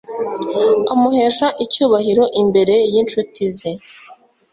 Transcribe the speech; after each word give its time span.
amuhesha 0.93 1.47
icyubahiro 1.63 2.23
imbere 2.41 2.75
y'incuti 2.91 3.41
ze 3.55 3.71